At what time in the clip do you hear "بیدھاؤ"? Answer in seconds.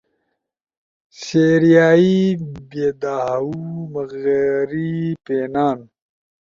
2.69-3.51